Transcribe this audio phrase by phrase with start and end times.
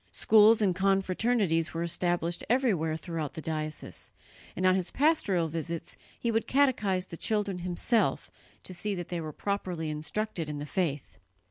[0.11, 4.11] Schools and confraternities were established everywhere throughout the diocese,
[4.55, 8.31] and on his pastoral visits he would catechize the children himself
[8.63, 11.19] to see that they were properly instructed in the faith.